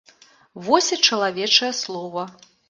[0.67, 2.27] Вось і чалавечае слова!